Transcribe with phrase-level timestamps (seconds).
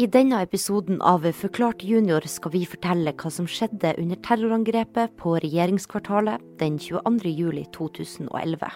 [0.00, 5.34] I denne episoden av Forklart junior skal vi fortelle hva som skjedde under terrorangrepet på
[5.44, 7.28] regjeringskvartalet den 22.
[7.28, 8.70] juli 2011.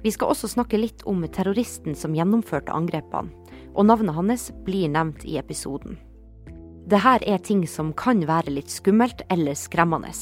[0.00, 3.28] Vi skal også snakke litt om terroristen som gjennomførte angrepene,
[3.74, 5.98] og navnet hans blir nevnt i episoden.
[6.88, 10.14] Dette er ting som kan være litt skummelt eller skremmende.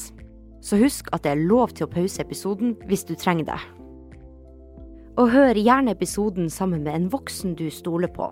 [0.59, 3.63] Så husk at det er lov til å pause episoden hvis du trenger det.
[5.19, 8.29] Og hør gjerne episoden sammen med en voksen du stoler på.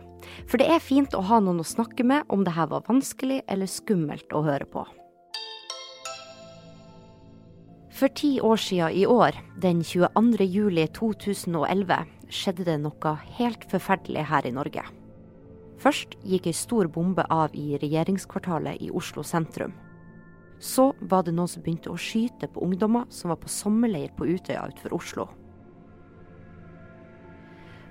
[0.47, 3.41] For det er fint å ha noen å snakke med om det her var vanskelig
[3.51, 4.85] eller skummelt å høre på.
[7.97, 10.45] For ti år siden i år, den 22.
[10.45, 14.85] juli 2011, skjedde det noe helt forferdelig her i Norge.
[15.83, 19.75] Først gikk ei stor bombe av i regjeringskvartalet i Oslo sentrum.
[20.61, 24.29] Så var det noen som begynte å skyte på ungdommer som var på sommerleir på
[24.29, 25.27] Utøya utenfor Oslo.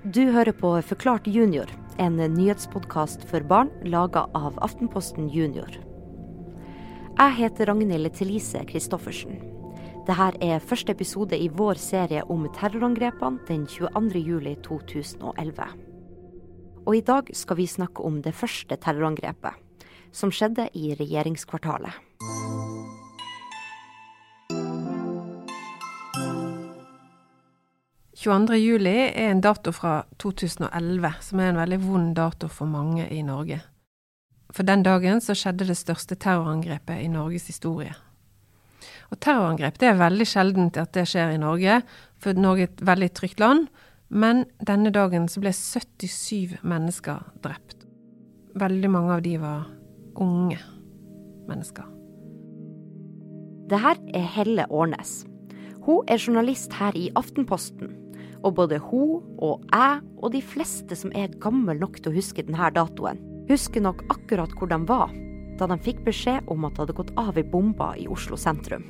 [0.06, 1.66] Du hører på Forklart junior,
[1.98, 5.66] en nyhetspodkast for barn laga av Aftenposten Junior.
[7.16, 9.40] Jeg heter Ragnhild Thelise Christoffersen.
[10.06, 14.22] Dette er første episode i vår serie om terrorangrepene den 22.
[14.22, 15.66] juli 2011.
[16.86, 19.58] Og i dag skal vi snakke om det første terrorangrepet,
[20.14, 22.05] som skjedde i regjeringskvartalet.
[28.16, 28.56] 22.
[28.56, 33.20] juli er en dato fra 2011 som er en veldig vond dato for mange i
[33.22, 33.58] Norge.
[34.56, 37.92] For den dagen så skjedde det største terrorangrepet i Norges historie.
[39.12, 41.82] Og terrorangrep det er veldig sjeldent at det skjer i Norge,
[42.16, 43.68] for Norge er et veldig trygt land.
[44.08, 47.84] Men denne dagen så ble 77 mennesker drept.
[48.56, 49.68] Veldig mange av de var
[50.16, 50.56] unge
[51.50, 51.84] mennesker.
[53.68, 55.26] Det her er Helle Årnes.
[55.84, 58.05] Hun er journalist her i Aftenposten.
[58.46, 62.44] Og både hun og jeg og de fleste som er gammel nok til å huske
[62.46, 63.18] denne datoen,
[63.50, 65.14] husker nok akkurat hvor de var
[65.56, 68.84] da de fikk beskjed om at det hadde gått av ei bombe i Oslo sentrum.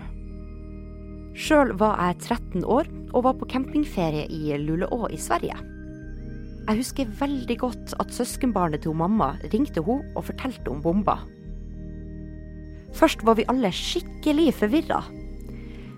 [1.37, 5.57] Sjøl var jeg 13 år og var på campingferie i Luleå i Sverige.
[6.67, 11.21] Jeg husker veldig godt at søskenbarnet til mamma ringte henne og fortalte om bomba.
[12.97, 15.03] Først var vi alle skikkelig forvirra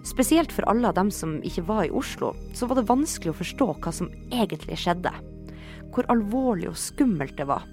[0.09, 3.41] Spesielt for alle av dem som ikke var i Oslo, så var det vanskelig å
[3.43, 5.13] forstå hva som egentlig skjedde.
[5.93, 7.67] Hvor alvorlig og skummelt det var,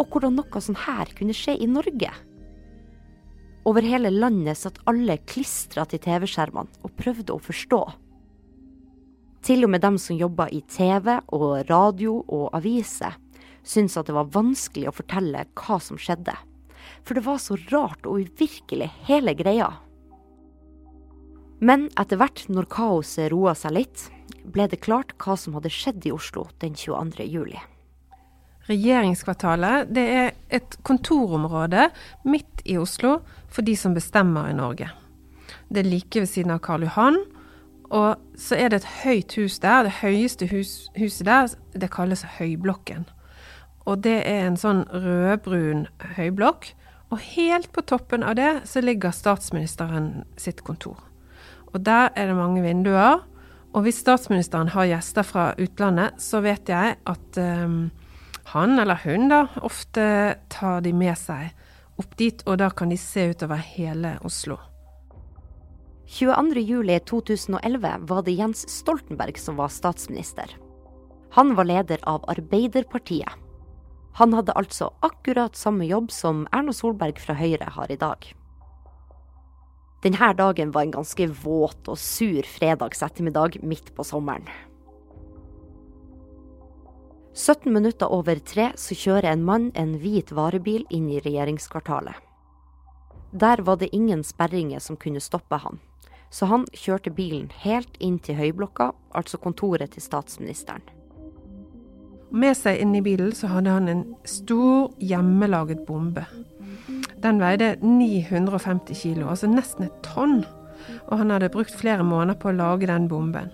[0.00, 2.08] og hvordan noe sånn her kunne skje i Norge.
[3.68, 7.82] Over hele landet satt alle klistra til TV-skjermene og prøvde å forstå.
[9.44, 13.16] Til og med dem som jobba i TV og radio og aviser,
[13.64, 16.36] syntes at det var vanskelig å fortelle hva som skjedde.
[17.04, 19.72] For det var så rart og uvirkelig, hele greia.
[21.60, 24.08] Men etter hvert, når kaoset roa seg litt,
[24.44, 27.24] ble det klart hva som hadde skjedd i Oslo den 22.
[27.28, 27.60] juli.
[28.64, 31.90] Regjeringskvartalet det er et kontorområde
[32.24, 33.18] midt i Oslo
[33.52, 34.88] for de som bestemmer i Norge.
[35.68, 37.20] Det er like ved siden av Karl Johan.
[37.94, 39.84] Og så er det et høyt hus der.
[39.86, 43.04] Det høyeste hus, huset der, det kalles Høyblokken.
[43.84, 45.86] Og det er en sånn rødbrun
[46.16, 46.72] høyblokk.
[47.12, 50.96] Og helt på toppen av det så ligger statsministeren sitt kontor.
[51.74, 53.24] Og der er det mange vinduer.
[53.74, 57.88] Og hvis statsministeren har gjester fra utlandet, så vet jeg at um,
[58.54, 60.04] han eller hun da ofte
[60.52, 61.50] tar de med seg
[61.98, 64.58] opp dit, og da kan de se utover hele Oslo.
[66.14, 70.50] 22.07.2011 var det Jens Stoltenberg som var statsminister.
[71.34, 73.40] Han var leder av Arbeiderpartiet.
[74.20, 78.28] Han hadde altså akkurat samme jobb som Erna Solberg fra Høyre har i dag.
[80.04, 84.44] Denne dagen var en ganske våt og sur fredagsettermiddag midt på sommeren.
[87.34, 92.14] 17 minutter over tre så kjører en mann en hvit varebil inn i regjeringskvartalet.
[93.32, 95.80] Der var det ingen sperringer som kunne stoppe han,
[96.30, 100.84] så han kjørte bilen helt inn til Høyblokka, altså kontoret til statsministeren.
[102.30, 106.24] Med seg inn i bilen så hadde han en stor hjemmelaget bombe.
[107.24, 110.42] Den veide 950 kilo, altså nesten et tonn.
[111.08, 113.52] Og han hadde brukt flere måneder på å lage den bomben.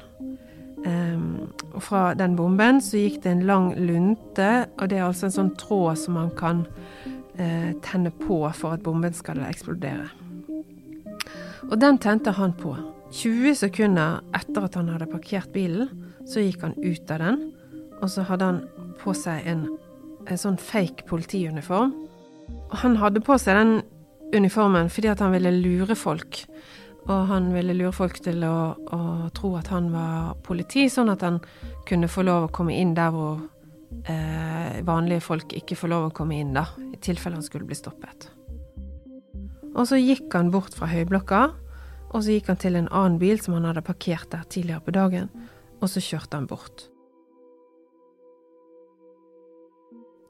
[0.81, 5.29] Um, og fra den bomben så gikk det en lang lunte, og det er altså
[5.29, 6.65] en sånn tråd som man kan
[7.37, 10.09] uh, tenne på for at bomben skal eksplodere.
[11.69, 12.75] Og den tente han på.
[13.13, 15.91] 20 sekunder etter at han hadde parkert bilen,
[16.27, 17.41] så gikk han ut av den.
[18.01, 18.61] Og så hadde han
[19.01, 19.67] på seg en,
[20.27, 21.93] en sånn fake politiuniform
[22.71, 23.75] Og han hadde på seg den
[24.35, 26.45] uniformen fordi at han ville lure folk.
[27.09, 29.01] Og han ville lure folk til å, å,
[29.35, 31.41] tro at han var politi, sånn at han
[31.89, 33.41] kunne få lov å komme inn der hvor
[34.05, 37.79] eh, vanlige folk ikke får lov å komme inn, da, i tilfelle han skulle bli
[37.79, 38.29] stoppet.
[39.71, 41.43] Og så gikk han bort fra høyblokka,
[42.11, 44.95] og så gikk han til en annen bil som han hadde parkert der tidligere på
[44.95, 45.31] dagen,
[45.81, 46.91] og så kjørte han bort.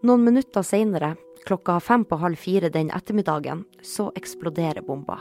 [0.01, 1.11] Noen minutter seinere,
[1.45, 5.19] klokka fem på halv fire den ettermiddagen, så eksploderer bomba.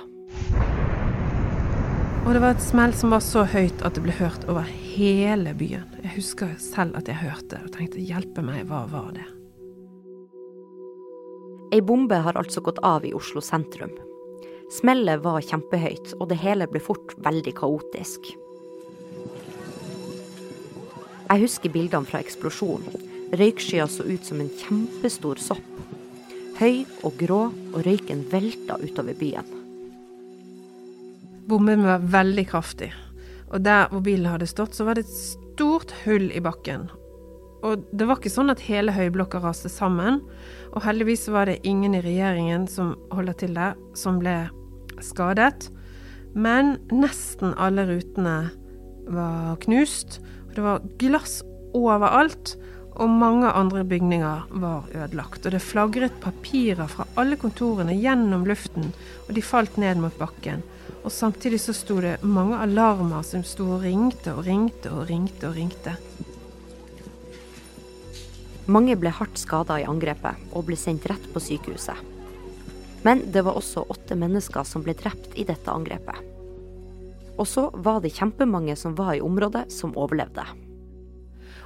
[2.23, 5.51] Og det var et smell som var så høyt at det ble hørt over hele
[5.59, 5.83] byen.
[5.99, 9.27] Jeg husker selv at jeg hørte det og tenkte 'hjelpe meg, hva var det'?
[11.75, 13.91] Ei bombe har altså gått av i Oslo sentrum.
[14.71, 18.31] Smellet var kjempehøyt, og det hele ble fort veldig kaotisk.
[21.29, 23.08] Jeg husker bildene fra eksplosjonen.
[23.29, 25.65] Røykskya så ut som en kjempestor sopp.
[26.57, 27.41] Høy og grå,
[27.71, 29.45] og røyken velta utover byen.
[31.49, 32.89] Bomben var veldig kraftig,
[33.49, 36.87] og der hvor bilen hadde stått, så var det et stort hull i bakken.
[37.65, 40.21] Og det var ikke sånn at hele høyblokka raste sammen,
[40.73, 44.35] og heldigvis var det ingen i regjeringen som holder til der, som ble
[45.03, 45.69] skadet.
[46.33, 48.37] Men nesten alle rutene
[49.09, 51.39] var knust, og det var glass
[51.77, 52.55] overalt.
[52.99, 55.45] Og mange andre bygninger var ødelagt.
[55.45, 58.91] Og det flagret papirer fra alle kontorene gjennom luften,
[59.27, 60.65] og de falt ned mot bakken.
[61.03, 65.47] Og samtidig så sto det mange alarmer som sto og ringte og ringte og ringte
[65.47, 65.95] og ringte.
[68.69, 71.97] Mange ble hardt skada i angrepet og ble sendt rett på sykehuset.
[73.07, 76.19] Men det var også åtte mennesker som ble drept i dette angrepet.
[77.39, 80.43] Og så var det kjempemange som var i området, som overlevde.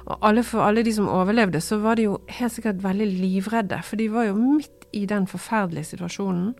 [0.04, 3.78] Og alle, for alle de som overlevde, så var de jo helt sikkert veldig livredde,
[3.86, 6.52] for de var jo midt i den forferdelige situasjonen.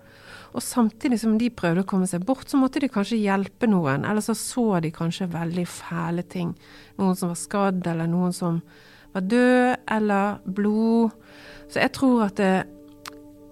[0.55, 4.06] Og samtidig som de prøvde å komme seg bort, så måtte de kanskje hjelpe noen.
[4.06, 6.55] Eller så så de kanskje veldig fæle ting.
[7.00, 8.61] Noen som var skadd, eller noen som
[9.14, 11.19] var død, eller blod.
[11.69, 12.55] Så jeg tror at det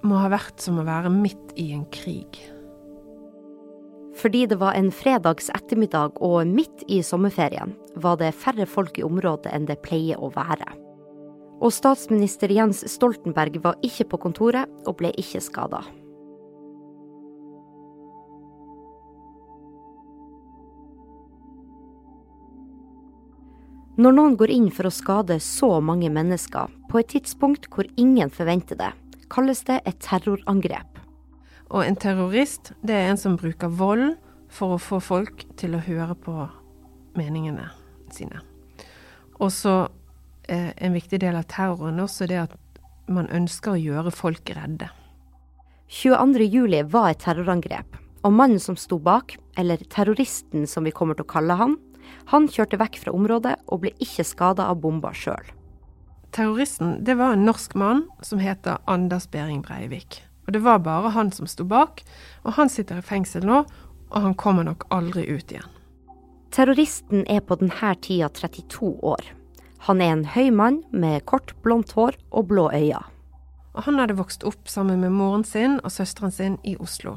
[0.07, 2.39] må ha vært som å være midt i en krig.
[4.23, 9.03] Fordi det var en fredags ettermiddag og midt i sommerferien, var det færre folk i
[9.03, 10.69] området enn det pleier å være.
[11.63, 15.83] Og statsminister Jens Stoltenberg var ikke på kontoret og ble ikke skada.
[24.03, 28.31] Når noen går inn for å skade så mange mennesker på et tidspunkt hvor ingen
[28.33, 28.95] forventer det,
[29.31, 31.02] kalles det et terrorangrep.
[31.73, 34.17] Og en terrorist, det er en som bruker vold
[34.53, 36.35] for å få folk til å høre på
[37.17, 37.71] meningene
[38.13, 38.43] sine.
[39.41, 39.77] Og så
[40.49, 42.59] eh, en viktig del av terroren er også det at
[43.13, 44.91] man ønsker å gjøre folk redde.
[45.93, 51.27] 22.07 var et terrorangrep, og mannen som sto bak, eller terroristen som vi kommer til
[51.27, 51.79] å kalle han,
[52.33, 55.53] han kjørte vekk fra området og ble ikke skada av bomba sjøl.
[56.33, 60.23] Terroristen det var en norsk mann som heter Anders Behring Breivik.
[60.47, 62.03] Og det var bare han som sto bak,
[62.43, 63.63] og han sitter i fengsel nå,
[64.13, 65.69] og han kommer nok aldri ut igjen.
[66.53, 69.25] Terroristen er på denne tida 32 år.
[69.89, 73.01] Han er en høy mann med kort, blondt hår og blå øyne.
[73.73, 77.17] Og han hadde vokst opp sammen med moren sin og søsteren sin i Oslo.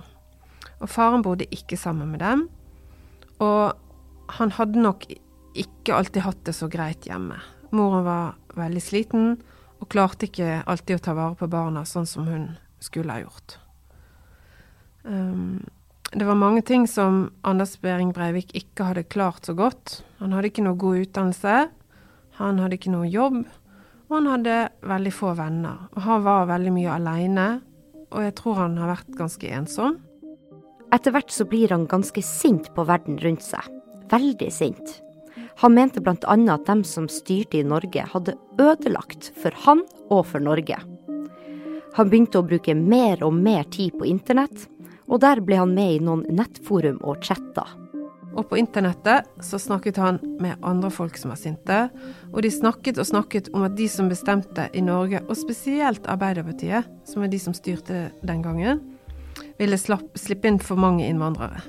[0.80, 2.46] Og faren bodde ikke sammen med dem.
[3.44, 3.76] Og
[4.40, 5.04] han hadde nok
[5.56, 7.42] ikke alltid hatt det så greit hjemme.
[7.76, 9.34] Moren var veldig sliten
[9.82, 12.54] og klarte ikke alltid å ta vare på barna sånn som hun
[12.84, 13.58] skulle ha gjort.
[15.04, 15.64] Um,
[16.12, 20.00] det var mange ting som Anders Behring Breivik ikke hadde klart så godt.
[20.22, 21.56] Han hadde ikke noe god utdannelse,
[22.40, 23.42] han hadde ikke noe jobb,
[24.08, 25.88] og han hadde veldig få venner.
[25.96, 27.48] Og han var veldig mye aleine,
[28.14, 29.98] og jeg tror han har vært ganske ensom.
[30.96, 33.66] Etter hvert så blir han ganske sint på verden rundt seg.
[34.12, 35.00] Veldig sint.
[35.64, 36.16] Han mente bl.a.
[36.54, 40.78] at dem som styrte i Norge, hadde ødelagt for han og for Norge.
[41.96, 44.68] Han begynte å bruke mer og mer tid på internett,
[45.08, 47.64] og der ble han med i noen nettforum og chatta.
[48.36, 51.78] Og på internettet så snakket han med andre folk som var sinte,
[52.34, 56.90] og de snakket og snakket om at de som bestemte i Norge, og spesielt Arbeiderpartiet,
[57.08, 58.84] som er de som styrte den gangen,
[59.56, 61.64] ville slippe inn for mange innvandrere.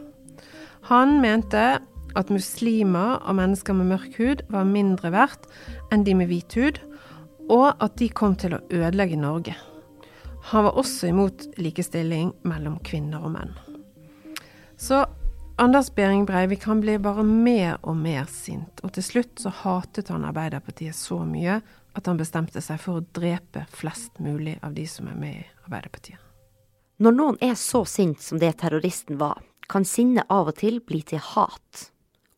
[0.91, 1.79] Han mente
[2.17, 5.47] at muslimer og mennesker med mørk hud var mindre verdt
[5.95, 6.83] enn de med hvit hud,
[7.47, 9.55] og at de kom til å ødelegge Norge.
[10.47, 13.55] Han var også imot likestilling mellom kvinner og menn.
[14.79, 15.01] Så
[15.59, 20.13] Anders Behring Breivik han ble bare mer og mer sint, og til slutt så hatet
[20.13, 21.59] han Arbeiderpartiet så mye
[21.97, 25.45] at han bestemte seg for å drepe flest mulig av de som er med i
[25.65, 26.23] Arbeiderpartiet.
[27.03, 31.03] Når noen er så sint som det terroristen var, kan sinnet av og til bli
[31.03, 31.89] til hat.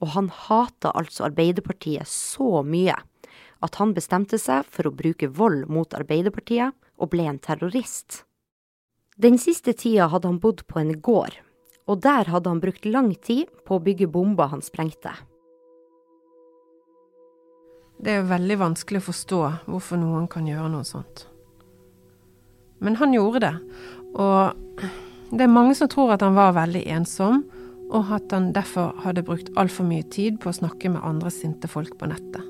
[0.01, 2.97] Og han hata altså Arbeiderpartiet så mye
[3.61, 8.25] at han bestemte seg for å bruke vold mot Arbeiderpartiet og ble en terrorist.
[9.19, 11.35] Den siste tida hadde han bodd på en gård,
[11.89, 15.15] og der hadde han brukt lang tid på å bygge bomber han sprengte.
[17.99, 21.25] Det er veldig vanskelig å forstå hvorfor noen kan gjøre noe sånt.
[22.79, 23.55] Men han gjorde det,
[24.15, 24.85] og
[25.35, 27.43] det er mange som tror at han var veldig ensom,
[27.89, 31.71] og at han derfor hadde brukt altfor mye tid på å snakke med andre sinte
[31.71, 32.45] folk på nettet.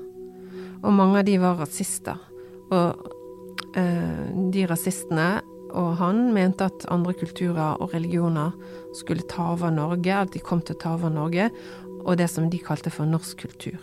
[0.83, 2.19] Og mange av de var rasister.
[2.69, 3.18] Og
[3.75, 5.29] de rasistene
[5.77, 8.55] og han mente at andre kulturer og religioner
[8.97, 11.49] skulle ta over Norge, at de kom til å ta over Norge,
[11.99, 13.77] og det som de kalte for norsk kultur.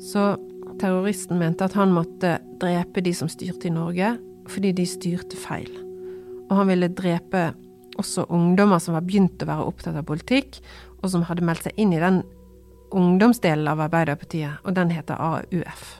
[0.00, 0.34] Så
[0.80, 4.14] terroristen mente at han måtte drepe de som styrte i Norge,
[4.48, 5.70] fordi de styrte feil.
[6.48, 7.50] Og han ville drepe
[8.00, 10.62] også ungdommer som var begynt å være opptatt av politikk,
[11.02, 12.22] og som hadde meldt seg inn i den
[12.96, 15.99] ungdomsdelen av Arbeiderpartiet, og den heter AUF.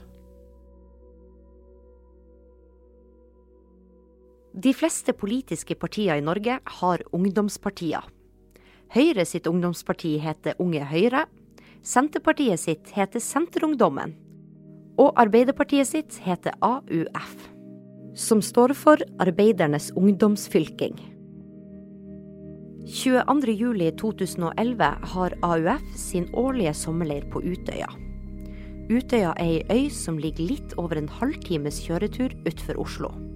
[4.51, 8.03] De fleste politiske partier i Norge har ungdomspartier.
[8.91, 11.25] Høyre sitt ungdomsparti heter Unge Høyre.
[11.81, 14.11] Senterpartiet sitt heter Senterungdommen.
[14.99, 17.47] Og Arbeiderpartiet sitt heter AUF,
[18.13, 20.99] som står for Arbeidernes ungdomsfylking.
[22.91, 24.83] 22.07.2011
[25.15, 27.87] har AUF sin årlige sommerleir på Utøya.
[28.91, 33.30] Utøya er ei øy som ligger litt over en halvtimes kjøretur utenfor Oslo.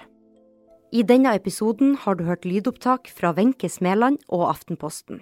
[0.96, 5.20] I denne episoden har du hørt lydopptak fra Wenche Smeland og Aftenposten.